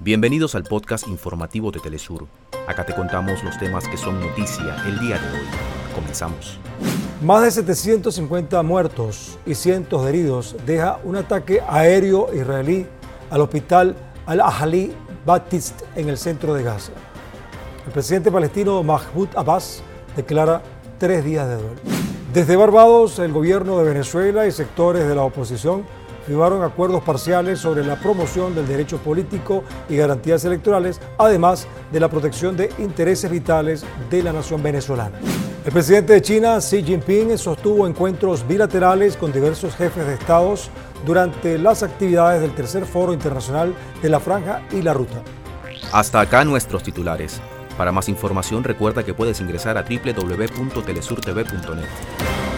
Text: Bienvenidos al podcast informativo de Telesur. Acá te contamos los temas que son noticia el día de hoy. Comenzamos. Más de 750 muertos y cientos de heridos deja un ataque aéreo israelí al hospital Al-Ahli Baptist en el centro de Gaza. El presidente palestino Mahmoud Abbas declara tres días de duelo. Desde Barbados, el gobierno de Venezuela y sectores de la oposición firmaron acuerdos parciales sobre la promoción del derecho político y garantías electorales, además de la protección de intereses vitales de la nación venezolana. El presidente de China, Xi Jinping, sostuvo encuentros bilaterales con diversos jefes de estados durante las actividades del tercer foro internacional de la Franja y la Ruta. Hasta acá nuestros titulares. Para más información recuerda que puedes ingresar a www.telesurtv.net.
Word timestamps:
Bienvenidos 0.00 0.54
al 0.54 0.64
podcast 0.64 1.06
informativo 1.08 1.70
de 1.70 1.78
Telesur. 1.78 2.26
Acá 2.66 2.84
te 2.84 2.94
contamos 2.94 3.42
los 3.44 3.56
temas 3.58 3.86
que 3.88 3.96
son 3.96 4.20
noticia 4.20 4.76
el 4.86 4.98
día 4.98 5.18
de 5.18 5.28
hoy. 5.28 5.46
Comenzamos. 5.94 6.58
Más 7.22 7.42
de 7.42 7.50
750 7.52 8.62
muertos 8.64 9.38
y 9.46 9.54
cientos 9.54 10.02
de 10.02 10.10
heridos 10.10 10.56
deja 10.66 10.98
un 11.04 11.16
ataque 11.16 11.62
aéreo 11.66 12.34
israelí 12.34 12.86
al 13.30 13.40
hospital 13.40 13.96
Al-Ahli 14.26 14.92
Baptist 15.24 15.82
en 15.94 16.08
el 16.08 16.18
centro 16.18 16.54
de 16.54 16.64
Gaza. 16.64 16.92
El 17.86 17.92
presidente 17.92 18.32
palestino 18.32 18.82
Mahmoud 18.82 19.28
Abbas 19.36 19.82
declara 20.16 20.60
tres 20.98 21.24
días 21.24 21.48
de 21.48 21.54
duelo. 21.54 21.80
Desde 22.32 22.56
Barbados, 22.56 23.20
el 23.20 23.32
gobierno 23.32 23.78
de 23.78 23.84
Venezuela 23.84 24.46
y 24.46 24.50
sectores 24.50 25.06
de 25.06 25.14
la 25.14 25.22
oposición 25.22 25.84
firmaron 26.26 26.62
acuerdos 26.62 27.02
parciales 27.02 27.58
sobre 27.58 27.84
la 27.84 27.96
promoción 27.96 28.54
del 28.54 28.66
derecho 28.66 28.98
político 28.98 29.64
y 29.88 29.96
garantías 29.96 30.44
electorales, 30.44 31.00
además 31.18 31.66
de 31.92 32.00
la 32.00 32.08
protección 32.08 32.56
de 32.56 32.70
intereses 32.78 33.30
vitales 33.30 33.84
de 34.10 34.22
la 34.22 34.32
nación 34.32 34.62
venezolana. 34.62 35.18
El 35.64 35.72
presidente 35.72 36.12
de 36.12 36.22
China, 36.22 36.58
Xi 36.58 36.82
Jinping, 36.82 37.38
sostuvo 37.38 37.86
encuentros 37.86 38.46
bilaterales 38.46 39.16
con 39.16 39.32
diversos 39.32 39.74
jefes 39.74 40.06
de 40.06 40.14
estados 40.14 40.70
durante 41.06 41.58
las 41.58 41.82
actividades 41.82 42.42
del 42.42 42.54
tercer 42.54 42.84
foro 42.84 43.12
internacional 43.12 43.74
de 44.02 44.08
la 44.08 44.20
Franja 44.20 44.62
y 44.72 44.82
la 44.82 44.92
Ruta. 44.92 45.22
Hasta 45.92 46.20
acá 46.20 46.44
nuestros 46.44 46.82
titulares. 46.82 47.40
Para 47.78 47.92
más 47.92 48.08
información 48.08 48.62
recuerda 48.62 49.04
que 49.04 49.14
puedes 49.14 49.40
ingresar 49.40 49.78
a 49.78 49.82
www.telesurtv.net. 49.82 52.53